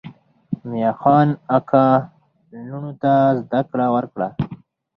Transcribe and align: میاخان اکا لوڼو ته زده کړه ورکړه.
میاخان 0.69 1.27
اکا 1.57 1.85
لوڼو 2.67 2.91
ته 3.01 3.13
زده 3.41 3.61
کړه 3.69 3.87
ورکړه. 3.95 4.29